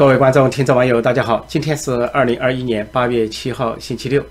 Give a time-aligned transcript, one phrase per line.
[0.00, 1.44] 各位观众、听众、网友，大家好！
[1.46, 4.24] 今天是二零二一年八月七号，星期六。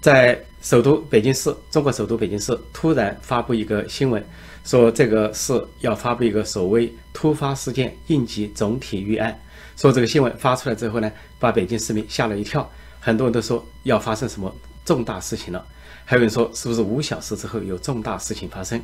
[0.00, 4.24] 在首都北京市，中国首都北京市突然发布一个新闻，
[4.64, 9.38] 说这个市要发布一个所谓突发事件应急总体预案。
[9.76, 12.66] 说这个新闻发出来之后呢，把北京市民吓了一跳，
[12.98, 14.50] 很多人都说要发生什么
[14.86, 15.62] 重大事情了。
[16.06, 18.80] 还有人说，是不是五小时之后有重大事情发生？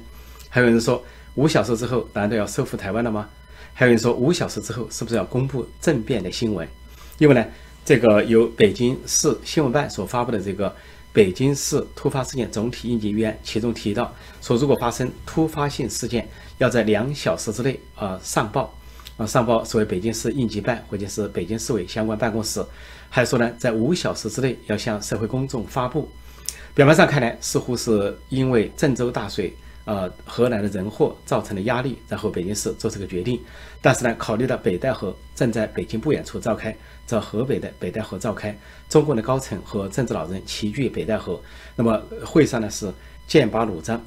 [0.51, 1.03] 还有人说，
[1.37, 3.27] 五小时之后难道要收复台湾了吗？
[3.75, 6.69] 还有人说，五小时之后是不是要公布政变的新闻？
[7.19, 7.45] 因为呢，
[7.85, 10.75] 这个由北京市新闻办所发布的这个
[11.13, 18.73] 北京市突发事件总体应急预案，其中提到说，如果发生突发性事件，要在两小时之内啊上报
[19.17, 22.65] 啊上报所谓北京市应急办或者是北京市委相关办公室。
[23.09, 26.09] 还说呢，在五小时之内要向社会公众发布。
[26.75, 29.55] 表面上看来，似乎是因为郑州大水。
[29.85, 33.41] 呃，河南的人祸造成的压力，然后北京市做这个决定。
[33.81, 38.57] 但是呢，考虑到北戴河正在北京不远处召开，在河北的北戴河召开，
[38.89, 41.41] 中共的高层和政治老人齐聚北戴河，
[41.75, 42.93] 那么会上呢是
[43.27, 44.01] 剑拔弩张，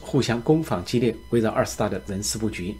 [0.00, 2.76] 互相攻防激烈，围绕二十大的人事布局。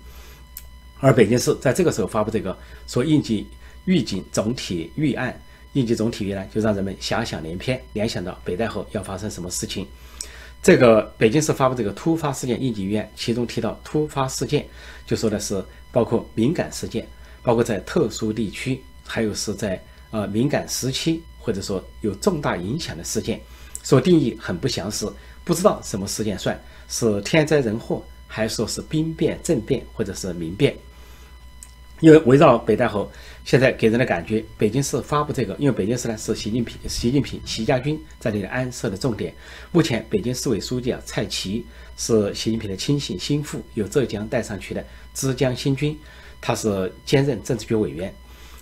[1.01, 3.47] 而北京市在这个时候发布这个说应急
[3.87, 5.37] 预警总体预案，
[5.73, 9.85] 应急总体预案就让人们遐想连篇，联想到北戴河要发生什么事情。
[10.67, 14.67] 这个北京市发布这个突发事件应急预案，其中提到突发事件，
[15.07, 17.07] 就说的是包括敏感事件，
[17.41, 23.41] 包括在特殊地区，还有是在呃敏感时期，或者说有重大影响的事件，
[23.85, 25.07] 说定义很不详实，
[25.45, 30.77] 不知道什么事件算是天灾人祸，还说是兵变政变或者是民变。
[32.01, 33.09] 因为围绕北戴河，
[33.47, 39.33] 现在给人的感觉，北京市发布这个，因为北京市呢是习近平、习近平、习家军在这里安设的重点。
[39.71, 41.65] 目前北京市委书记啊蔡奇
[41.97, 45.97] 是习近平的亲信心腹，由浙江带上去的枝江新军，
[46.41, 48.13] 他是兼任政治局委员。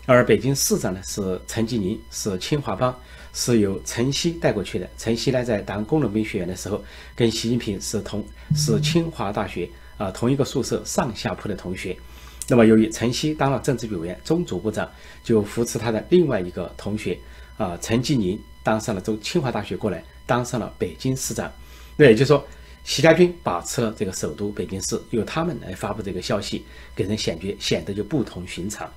[0.04, 2.94] 而北京市长呢是陈吉宁，是清华帮，
[3.32, 4.86] 是由陈希带过去的。
[4.98, 6.84] 陈希呢在当工农兵学员的时候，
[7.16, 8.22] 跟习近平是同
[8.54, 9.66] 是清华大学
[9.96, 11.96] 啊同一个宿舍上下铺的同学。
[12.46, 14.86] 那么，由于陈希当了政治委员、中组部长，
[15.22, 17.18] 就扶持他的另外一个同学
[17.56, 21.50] 啊，陈吉宁当上了中清华大学过来，当上了北京市长。
[21.96, 22.46] 那也就是说，
[22.84, 28.92] 习家军把持了这个首都北京市，由他们来发布这个消息，给人显觉显得就不同寻常。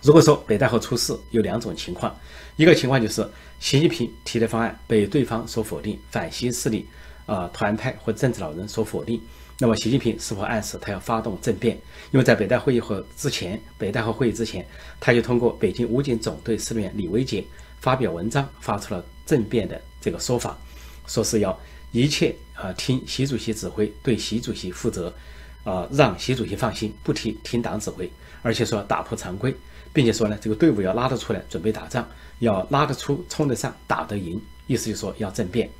[0.00, 2.14] 如果说北戴河出事，有两种情况，
[2.56, 3.28] 一个情况就是
[3.60, 6.86] 习近平提的方案被对方所否定，反西势力
[7.26, 9.20] 啊团派或政治老人所否定。
[9.56, 11.76] 那么，习近平是否暗示他要发动政变？
[12.10, 14.66] 因为在北戴会议和之前，北戴河会议之前，
[14.98, 17.44] 他就通过北京武警总队司令员李维杰
[17.80, 20.58] 发表文章，发出了政变的这个说法，
[21.06, 21.56] 说是要
[21.92, 25.14] 一切啊听习主席指挥，对习主席负责，
[25.62, 28.10] 啊让习主席放心，不提听党指挥，
[28.42, 29.54] 而且说打破常规，
[29.92, 32.04] 并且说呢，这个队伍要拉得出来，准备打仗，
[32.40, 35.70] 要拉得出，冲得上，打得赢，意思就是说要政变。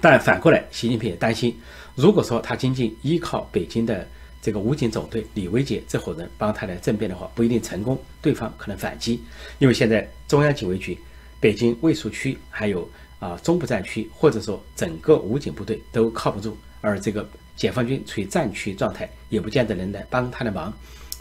[0.00, 1.56] 但反过来，习近平也担心，
[1.94, 4.06] 如果说他仅仅依靠北京的
[4.42, 9.22] 这个武警总队李维杰这伙人帮他来政变的话，不一定成功，对方可能反击。
[9.58, 10.98] 因为现在中央警卫局、
[11.40, 12.88] 北京卫戍区还有
[13.20, 20.72] 啊中部战区，或者说整个武警部队都靠不住，而这个解放军处于战区状态，也不见得能来帮他的忙。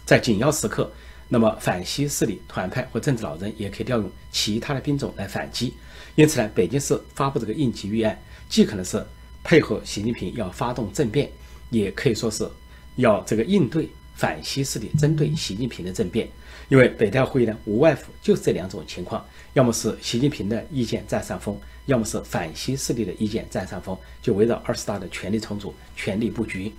[0.05, 0.91] 在紧要时刻，
[1.29, 5.73] 那么反西势力团派或政治老人也可以调用其他的兵种来反击。
[6.15, 8.19] 因此呢，北京市发布这个应急预案。
[8.49, 9.03] 既可能是
[9.43, 11.29] 配合习近平要发动政变，
[11.69, 12.49] 也可以说是
[12.95, 16.27] 要这个应对反西势力针对习近平的政变。
[16.69, 19.23] 因为北戴会议呢，无外乎就是这两种情况：
[19.53, 21.55] 要么是习近平的意见占上风，
[21.87, 23.95] 要么是反西势力的意见占上风。
[24.21, 26.71] 就围绕二十大的权力重组、权力布局。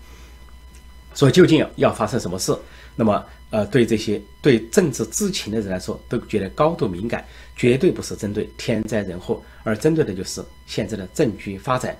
[1.12, 2.56] 所以究竟要发生什么事？
[2.96, 11.96] 那么，呃，对这些对政治知情的人来说，都觉得高度敏感，绝对不是针对天灾人祸，而针对的就是现在的政局发展。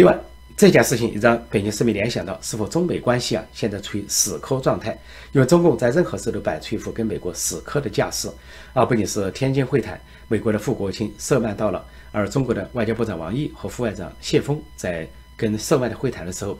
[0.00, 0.18] 另外，
[0.56, 4.98] 这件事情也让北京市民联想到，是否中美关系啊，现在处于死磕状态？
[5.32, 8.26] 因为中共在任何时候都摆出一副跟美国死磕的架势，
[8.72, 15.06] 啊，不仅是天津会谈，美国的副国务卿舍曼到了，而中国的外交部长王毅和副外长谢峰在
[15.36, 16.58] 跟舍曼的会谈的时候。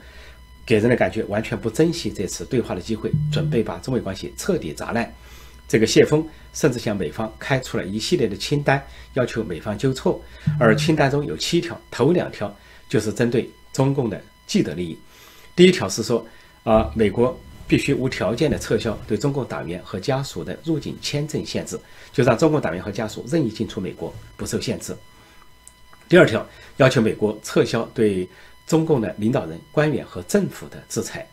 [0.67, 5.11] 给人的感觉完全不珍惜这次对话的机会，准备把中美关系彻底砸烂。
[5.67, 8.81] 这个谢峰甚至向美方开出了一系列的清单，
[9.15, 10.23] 要求美方纠错。
[10.61, 12.55] 而清单中有七条，头两条
[12.91, 14.99] 就是针对中共的既得利益。
[15.57, 16.23] 第一条是说，
[16.65, 17.35] 啊，美国
[17.67, 21.81] 必须无条件的撤销对中共党员和家属的入境签证限制，
[22.13, 24.95] 就让中共党员和家属任意进出美国，不受限制。
[26.07, 26.47] 第二条
[26.77, 28.29] 要求美国撤销对。
[28.67, 31.27] 中共的领导人、官员和政府的制裁，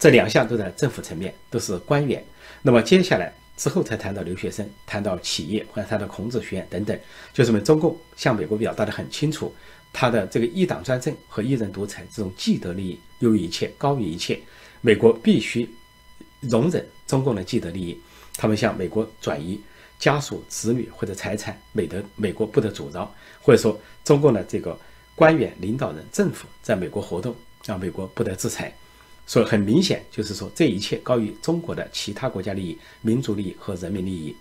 [0.00, 2.20] 这两项都在政府层面，都是官员。
[2.60, 6.98] 那么接下来之后才谈到留学生，谈到企业或者谈到孔子学院等等，
[7.32, 9.54] 就说明中共向美国表达的很清楚，
[9.92, 14.40] 他的这个一党专政和一人独裁这种既得利益优于一切，高于一切，
[14.80, 15.68] 美国必须
[16.40, 18.00] 容忍中共的既得利益，
[18.36, 19.60] 他们向美国转移
[19.98, 24.76] 家属、子女或者财产，美德美国不得阻挠，或者说中共的这个
[25.14, 28.74] 官员、领导人、政府在美国活动，让美国不得制裁。
[29.24, 34.34] 所以很明显，就是说这一切高于中国的其他国家利益、民族利益和人民利益。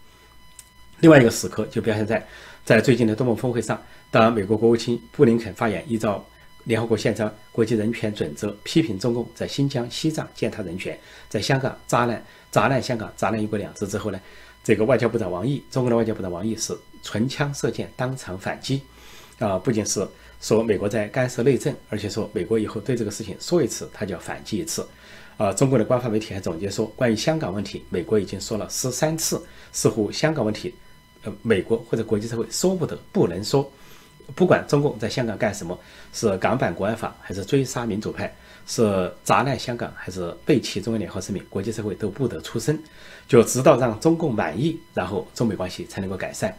[1.02, 2.26] 另外一个时刻就表现在，
[2.64, 3.82] 在最近的东盟峰会上，
[4.12, 6.24] 当美国国务卿布林肯发言，依照
[6.66, 14.22] 联合国宪章、国际人权准则，批评中共在新疆、西藏践踏人权，在香港砸烂、砸烂香港、砸烂一国两制之后呢，
[14.64, 18.82] 这个外交部长王毅，中国的外交部长王毅是唇枪舌剑，当场反击，
[19.40, 20.08] 啊，不仅是。
[20.40, 24.84] 说美国在干涉内政，而且说美国以后对这个事情说一次，他就要反击一次。
[25.38, 29.40] 啊，中国的官方媒体还总结说，关于香港问题，美国已经说了十三次，
[29.72, 30.74] 似乎香港问题，
[31.24, 33.70] 呃，美国或者国际社会说不得，不能说。
[34.36, 35.78] 不管中共在香港干什么，
[36.14, 38.34] 是港版国安法，还是追杀民主派，
[38.66, 42.80] 是砸烂香港，还是背弃中央联合声明，国际社会都不得出声，
[43.28, 46.56] 就直到让中共满意，然后中美关系才能够改善。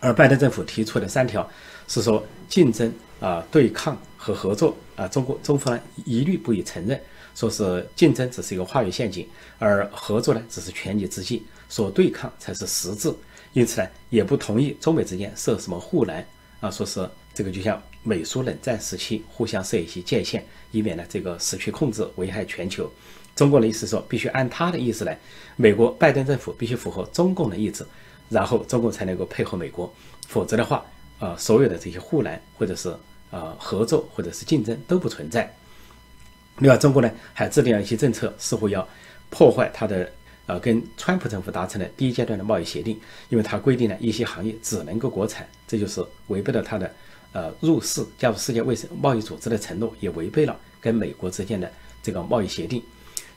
[0.00, 1.48] 而拜登政府提出的三条。
[1.88, 7.00] 是说竞争啊、对抗和合作啊，中国中方一律不予承认，
[7.36, 9.24] 说是竞争只是一个化学陷阱，
[9.60, 13.14] 而合作呢只是权宜之计，说对抗才是实质，
[13.56, 16.22] 因此呢也不同意中美之间设什么护栏
[16.60, 22.92] 啊，说是这个就像美苏冷战时期互相设一些界限，以免呢这个失去控制，危害全球。
[23.34, 25.18] 中国的意思说必须按他的意思来，
[25.56, 27.82] 美国拜登政府必须符合中共的意志，
[28.28, 29.90] 然后中共才能够配合美国，
[30.28, 30.84] 否则的话。
[31.18, 32.94] 啊，所有的这些护栏，或者是
[33.30, 35.50] 啊合作，或者是竞争都不存在。
[36.58, 38.86] 另外，中国呢还制定了一些政策，似乎要
[39.30, 40.12] 破坏它的
[40.46, 42.98] 呃跟川普政府达成的第一阶段的贸易协定，
[43.28, 46.90] 因为它规定了一些行业只能够国产，这就是违背了它的
[47.32, 51.70] 呃入世加入世界卫生贸易组织的承诺，也违背了跟美国之间的
[52.02, 52.82] 这个贸易协定。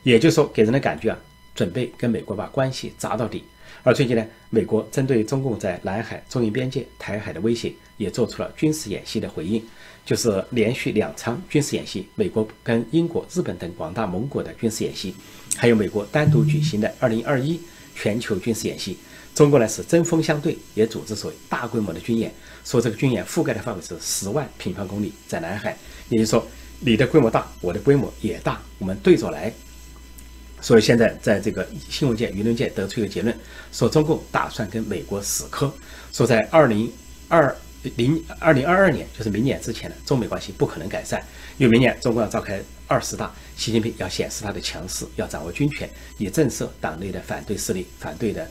[0.03, 1.19] 也就是说，给人的感觉啊，
[1.53, 3.43] 准备跟美国把关系砸到底。
[3.83, 9.61] 而最近呢，美国针对中共在南海、中印边界、台海的威胁，也做出了军事演习的回应，
[10.09, 15.13] 就是连续两场军事演习，美国跟英国、日本等广大盟国的军事演习，
[15.55, 17.59] 还有美国单独举行的2021
[17.95, 18.97] 全球军事演习。
[19.35, 22.33] 中国呢是针锋相对，也组织所谓大规模的军演，
[22.65, 25.77] 说这个军演覆盖的范围是十万平方公里，在南海，
[26.09, 26.43] 也就是说
[26.79, 29.53] 你的规模大，我的规模也大，我们对着来。
[30.59, 33.37] 所以现在在这个新闻界、舆论界得出一个结论，
[33.71, 35.71] 说中共打算跟美国死磕，
[36.11, 36.91] 说在二零
[37.27, 37.55] 二
[37.95, 41.23] 零二零二二年，就是明年之前呢，中美关系不可能改善，
[41.57, 48.49] 因为明年中国要召开二十大，习近平要显示他的强势，要掌握军权，以震慑党内的反对势力、反对的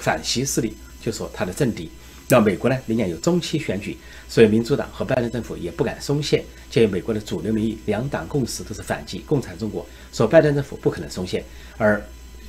[0.00, 1.90] 反习势力，就说他的政敌。
[2.28, 2.78] 那美国呢？
[2.86, 6.44] 明年有中期选举，所以民主党和拜登政府也不敢松懈。
[6.70, 11.44] 鉴于美国的主流民意，两党共识都是反击共产中国，说拜登政府不可能松懈，
[11.76, 12.00] 而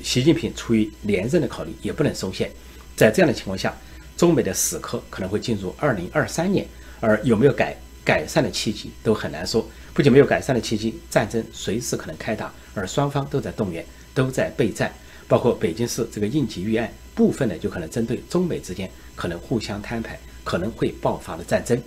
[0.04, 2.52] 习近平出于连任的考虑，也不能松懈。
[2.96, 3.76] 在这样的情况下，
[4.18, 6.68] 中美的死磕可能会进入二零二三年，
[7.00, 9.68] 而有没有改改善的契机都很难说。
[9.94, 14.92] 不仅没有改善的契机，战争随时可能开打，而双方都在动员，都在备战，
[15.28, 16.92] 包括北京市这个应急预案。
[17.14, 21.80] 部分呢，就可能针对中美之间可能互相摊牌、可能会爆发的战争。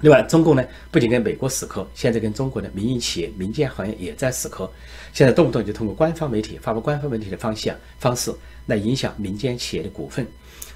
[0.00, 4.70] 另外，中共呢不仅跟美国死磕，现在跟中国的民营企业、民间行业也在死磕。
[5.12, 8.32] 现在动不动就通过官方媒体发布官方媒体的方式啊方式
[8.66, 10.24] 来影响民间企业的股份。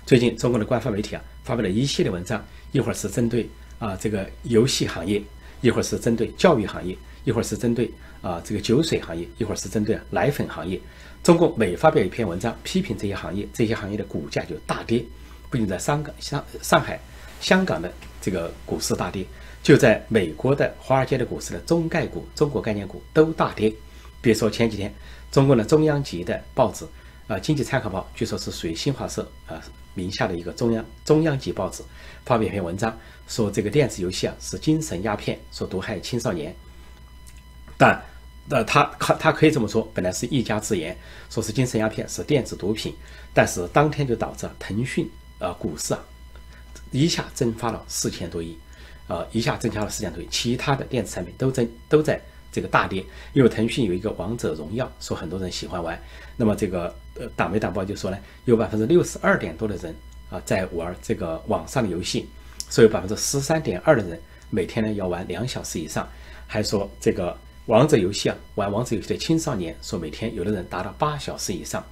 [0.05, 5.23] 最近，中国的官方媒体啊发布了一系列文章，一会儿是针对啊这个游戏行业，
[5.61, 7.89] 一会儿是针对教育行业，一会儿是针对
[8.21, 10.79] 啊这个酒水行业，一会儿是针对奶粉行业。
[11.23, 15.05] 中共每发表一篇文章批评这些行业，这些行业的股价就大跌。
[15.49, 16.99] 不仅在香港、上上海、
[17.41, 19.25] 香港的这个股市大跌，
[19.63, 23.73] 就在美国的华尔街的股市的中概股、中国概念股都大跌。
[24.21, 24.93] 比如说前几天，
[25.31, 26.85] 中国的中央级的报纸
[27.27, 29.61] 啊，《经济参考报》，据说是属于新华社啊
[29.95, 31.83] 名下的一个中央中央级报纸，
[32.25, 36.55] 发表一篇文章，说这个电子游戏啊是精神鸦片，说毒害青少年，
[37.77, 38.03] 但。
[38.51, 40.99] 呃，他他他可以这么说，本来是一家之言，
[41.31, 42.93] 说是精神鸦片，是电子毒品，
[43.33, 46.05] 但是当天就导致腾讯啊股市啊
[46.91, 48.59] 一下蒸发了四千多亿，
[49.07, 52.21] 呃一下增加了四千多亿，其他的电子产品都增都在
[52.53, 56.01] 这个大跌，因为腾讯有一个王者荣耀，说很多人喜欢玩，
[56.37, 59.93] 那么这个呃党媒党报就说呢，有百分之六十二点多的人
[60.31, 62.29] 啊在玩这个网上的游戏，
[62.71, 66.09] 说有百分之十三点二的人每天呢要玩两小时以上，
[66.47, 67.37] 还说这个。
[67.67, 71.83] 王者游戏啊，玩王者游戏的青少年说每天有的人达到八小时以上，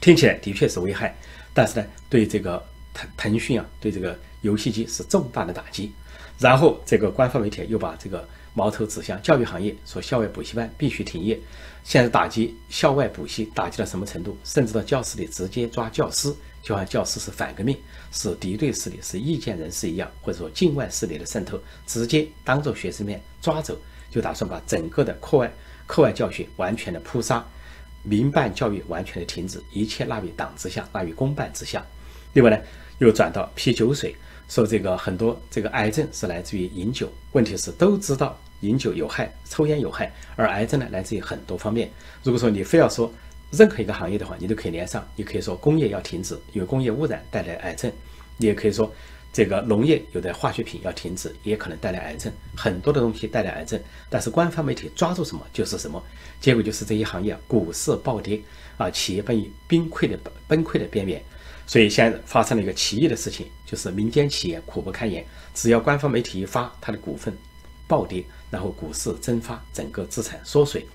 [0.00, 1.12] 听起来的确是危害，
[1.52, 2.62] 但是呢，对这个
[2.94, 5.92] 腾腾讯啊，对这个游戏机是重大的打击。
[6.38, 11.38] 然后这个官方媒体又把这个矛头指向教育行业，说校外补习班必须停业。
[11.84, 14.36] 现在打击校外补习打击到什么程度？
[14.44, 16.32] 甚至到教室里直接抓教师，
[16.62, 17.76] 就像教师是反革命、
[18.12, 23.76] 是敌对势力、是意见人士一样，或者说境外势力的渗透，直接当着学生面抓走，
[24.10, 25.52] 就打算把整个的课外
[25.86, 27.44] 课外教学完全的扑杀，
[28.04, 31.84] 民办教育完全的停止，一切纳于党之下，纳于公办之下。
[32.34, 32.56] 另外呢，
[32.98, 34.14] 又转到批酒水，
[34.52, 38.38] 说这个很多这个癌症是来自于饮酒，问题是都知道。
[38.60, 41.90] 饮酒有害，抽烟有害，而癌症呢来自于很多方面。
[42.22, 43.12] 如果说你非要说
[43.50, 45.04] 任何一个行业的话，你都可以连上。
[45.16, 47.90] 你可以说工业要停止，因为工业污染带来癌症；
[48.36, 48.92] 你也可以说
[49.32, 52.30] 这个农业有的化学品要停止，也可能带来癌症。
[52.54, 53.80] 很多的东西带来癌症，
[54.10, 56.00] 但是官方媒体抓住什么就是什么，
[56.40, 58.40] 结果就是这些行业股市暴跌
[58.76, 60.16] 啊，企业奔于崩溃的
[60.46, 61.20] 崩溃的边缘。
[61.66, 67.36] 所以现在发生了一个奇异的事情，就是民间企业苦不堪言，只要官方媒体一发，它的股份
[67.86, 68.24] 暴跌。
[68.50, 70.86] 然后股市蒸发，整个资产缩水。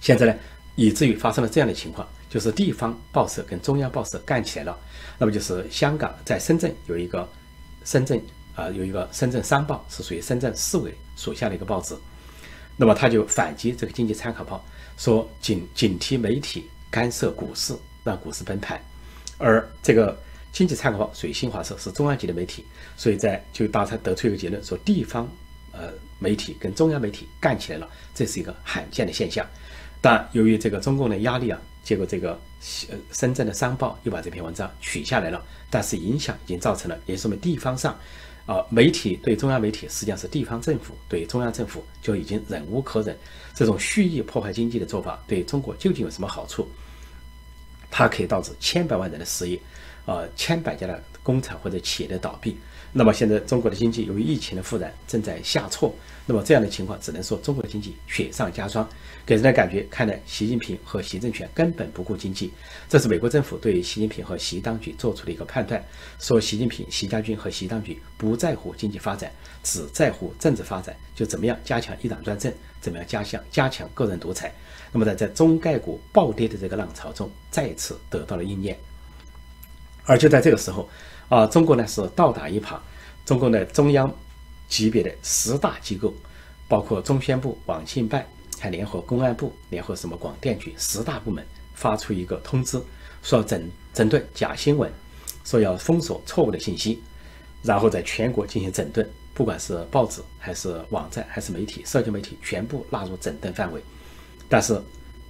[0.00, 0.34] 现在呢，
[0.74, 4.76] 以至于发生了这样的情况，就是地方报社跟中央报社干起来了。
[5.18, 7.28] 那么就是香港在深圳有一个
[7.84, 8.20] 深圳
[8.56, 11.96] 啊，有一个深圳商报，是属于深圳市委属下的一个报纸。
[12.76, 14.64] 那么他就反击这个经济参考报，
[14.96, 18.82] 说警警惕媒体干涉股市，让股市崩盘。
[19.42, 20.16] 而这个
[20.52, 22.64] 经济参考报属于新华社，是中央级的媒体，
[22.96, 25.28] 所以在就大家得出一个结论，说地方
[25.72, 25.90] 呃。
[26.22, 29.44] 媒体跟中央媒体干起来了，这是一个罕见的现象。
[30.00, 32.38] 但由于这个中共的压力啊，结果这个
[32.88, 35.44] 呃深圳的商报又把这篇文章取下来了。
[35.68, 37.98] 但是影响已经造成了，也说明地方上，
[38.46, 43.18] 啊媒体对中央媒体实际上是地方政府对中央政府就已经忍无可忍。
[43.52, 46.68] 这种蓄意破坏经济的做法对中国究竟有什么好处？
[47.92, 49.60] 它可以导致千百万人的失业，
[50.06, 52.56] 啊千百家的工厂或者企业的倒闭。
[52.94, 55.94] 那么现在中国的经济由于疫情的复燃正在下挫，
[56.26, 58.86] 那么这样的情况只能说中国的经济雪上加霜，
[59.24, 62.52] 给人的感觉看来习近平和习政权根本不顾经济。
[62.90, 65.82] 这是美国政府对习近平和习当局做出的一个判断，
[66.18, 69.32] 说习近平、习家军和习当局不在乎经济发展，
[69.62, 74.52] 只在乎政治发展，就怎么样加强一党专政，怎么样加强加强个人独裁。
[74.92, 78.78] 那么在在中概股暴跌的这个浪潮中，再次得到了应验。
[80.04, 80.88] 而就在这个时候。
[81.28, 82.78] 啊，中国呢是倒打一耙，
[83.24, 84.14] 中国的中央
[84.68, 86.12] 级别的十大机构，
[86.68, 88.26] 包括中宣部、网信办，
[88.58, 91.42] 还联合公安部、联合什么广电局十大部门
[91.74, 92.78] 发出一个通知，
[93.22, 94.92] 说要整整顿假新闻，
[95.42, 97.02] 说要封锁错误的信息，
[97.62, 103.82] 然后在全国进行整顿，不管是报纸还是网站还是媒体、社交媒体，全部纳入整顿范围。
[104.52, 104.78] 但是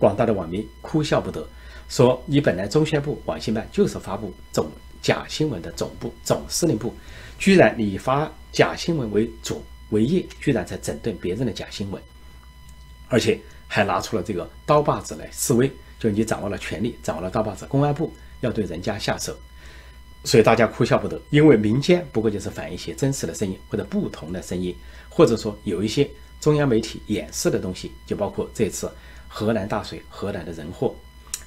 [0.00, 1.46] 广大的网民哭笑不得，
[1.88, 4.68] 说你本来中宣部、网信办就是发布总。
[5.00, 6.94] 假新闻的总部总司令部，
[7.36, 9.60] 居然以发假新闻为主
[9.90, 12.00] 为业，居然在整顿别人的假新闻，
[13.08, 13.36] 而且
[13.66, 18.12] 还拿出了这个刀把子来示威，就你掌握了权力，掌握了刀把子，公安部
[18.42, 19.36] 要对人家下手，
[20.22, 21.20] 所以大家哭笑不得。
[21.30, 24.72] 因为民间不过就是反映一些真实的声音或者不同的声音，
[25.08, 26.08] 或者说有一些
[26.40, 28.88] 中央媒体掩饰的东西，就包括这次
[29.32, 30.94] 河南大水，河南的人祸，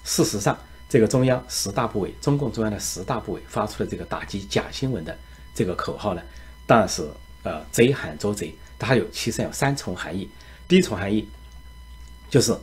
[0.03, 0.57] 事实上。
[0.87, 5.17] 这个中央十大部委，中共中央的十大部委发出的这个打击假新闻的
[5.53, 6.21] 这个口号呢，
[6.67, 7.09] 当然是
[7.41, 10.29] 呃贼喊捉贼，它有其实有三重含义。
[10.67, 11.27] 第一重含义
[12.29, 12.55] 就是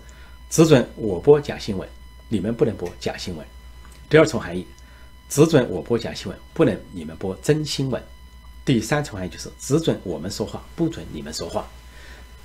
[0.48, 1.86] 只准我播假新闻，
[2.28, 3.44] 你们不能播假新闻；
[4.08, 4.64] 第二重含义，
[5.28, 8.00] 只准我播假新闻，不能你们播真新闻；
[8.64, 11.66] 第三重含义就是只准我们说话，不准你们说话。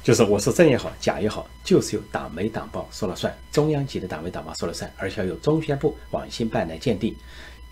[0.07, 7.13] 就是我是真也好，假也好，就是由党媒党报说了算，中央级的党媒党报说了算，而且要由中宣部、网信办来鉴定，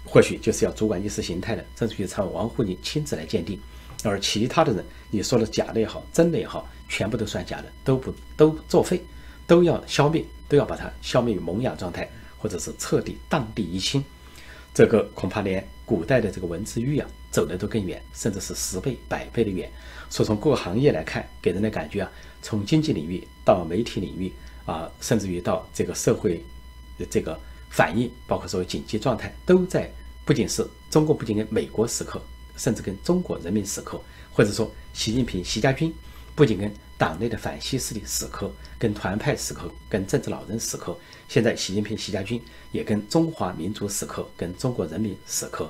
[0.03, 3.57] 或许就是要主管意识形态的政治局常委王沪宁亲自来鉴定，
[4.03, 9.01] 而其他的人你说的假的也好，真的也好，全部都算假的，都不都作废，
[9.47, 12.05] 都要消灭，都要把它消灭于萌芽状态，
[12.37, 14.03] 或者是彻底荡地一清。
[14.73, 19.69] 这个恐怕连古代的这个文字狱啊，走的都更远，甚至是十倍、百倍的远。
[20.09, 22.09] 所以从各个行业来看，给人的感觉啊，
[22.41, 24.31] 从经济领域到媒体领域
[24.65, 26.41] 啊，甚至于到这个社会
[26.97, 27.37] 的这个
[27.69, 29.91] 反应，包括说紧急状态，都在
[30.23, 32.21] 不仅是中国不仅跟美国死磕，
[32.55, 33.99] 甚至跟中国人民死磕，
[34.31, 35.93] 或者说习近平、习家军
[36.35, 38.49] 不仅跟党内的反西势力死磕，
[38.79, 40.97] 跟团派死磕，跟政治老人死磕。
[41.27, 45.69] 现在，习近平、习家军也跟中华民族死磕，跟中国人民死磕。